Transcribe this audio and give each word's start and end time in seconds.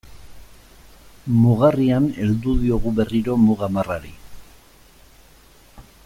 Mugarrian 1.41 2.07
heldu 2.23 2.55
diogu 2.63 2.93
berriro 3.03 3.35
muga 3.45 3.69
marrari. 3.75 4.13